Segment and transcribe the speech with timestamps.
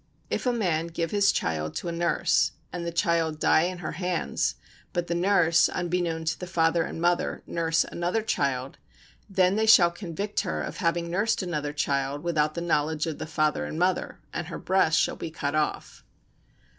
[0.31, 3.91] If a man give his child to a nurse and the child die in her
[3.91, 4.55] hands,
[4.93, 8.79] but the nurse unbeknown to the father and mother nurse another child,
[9.29, 13.27] then they shall convict her of having nursed another child without the knowledge of the
[13.27, 16.03] father and mother and her breasts shall be cut off.